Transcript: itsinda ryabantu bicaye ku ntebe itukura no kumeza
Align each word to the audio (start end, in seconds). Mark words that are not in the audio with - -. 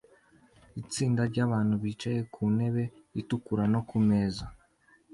itsinda 0.81 1.21
ryabantu 1.31 1.73
bicaye 1.83 2.19
ku 2.33 2.41
ntebe 2.55 2.83
itukura 3.21 3.63
no 3.73 3.81
kumeza 3.89 4.45